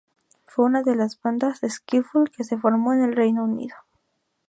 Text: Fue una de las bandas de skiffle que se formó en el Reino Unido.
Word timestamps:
Fue 0.45 0.65
una 0.65 0.81
de 0.81 0.95
las 0.95 1.21
bandas 1.21 1.61
de 1.61 1.69
skiffle 1.69 2.23
que 2.35 2.43
se 2.43 2.57
formó 2.57 2.91
en 2.93 3.03
el 3.03 3.13
Reino 3.13 3.43
Unido. 3.43 3.75